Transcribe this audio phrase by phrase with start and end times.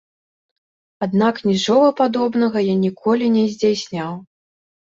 [1.07, 4.21] Аднак нічога падобнага я ніколі не здзяйсняў.